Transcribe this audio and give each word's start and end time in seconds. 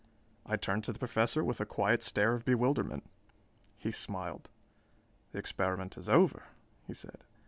I 0.47 0.55
turned 0.57 0.83
to 0.85 0.93
the 0.93 0.97
Professor 0.97 1.43
with 1.43 1.61
a 1.61 1.65
quiet 1.67 2.01
stare 2.01 2.33
of 2.33 2.43
bewilderment. 2.43 3.03
He 3.77 3.91
smiled. 3.91 4.49
"The 5.31 5.37
experiment 5.37 5.95
is 5.95 6.09
over," 6.09 6.45
he 6.87 6.95
said. 6.95 7.23